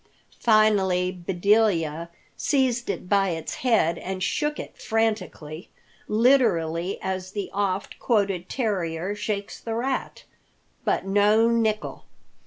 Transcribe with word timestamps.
Finally 0.39 1.11
Bedelia 1.11 2.09
seized 2.35 2.89
it 2.89 3.07
by 3.07 3.29
its 3.29 3.53
head 3.61 3.99
and 3.99 4.23
shook 4.23 4.57
it 4.59 4.75
frantically, 4.75 5.69
literally 6.07 6.99
as 7.03 7.33
the 7.33 7.51
oft 7.53 7.99
quoted 7.99 8.49
terrier 8.49 9.13
shakes 9.15 9.59
the 9.59 9.75
rat. 9.75 10.23
But 10.83 11.05
no 11.05 11.49
nickel! 11.51 12.05